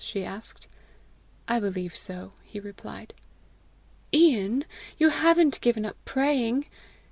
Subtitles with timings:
[0.03, 0.67] she asked.
[1.47, 3.13] "I believe so," he replied.
[4.11, 4.65] "Ian,
[4.97, 6.65] you haven't given up praying?"